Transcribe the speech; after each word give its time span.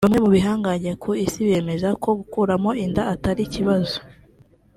Bamwe 0.05 0.19
mu 0.23 0.29
bihangange 0.35 0.91
ku 1.01 1.09
isi 1.25 1.39
bemeza 1.49 1.89
ko 2.03 2.09
gukuramo 2.19 2.69
inda 2.83 3.01
atari 3.13 3.43
kibazo 3.53 3.97